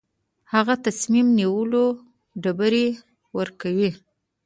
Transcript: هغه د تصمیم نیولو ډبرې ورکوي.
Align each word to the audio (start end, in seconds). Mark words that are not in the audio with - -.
هغه 0.53 0.73
د 0.79 0.83
تصمیم 0.85 1.27
نیولو 1.39 1.85
ډبرې 2.43 2.87
ورکوي. 3.37 3.91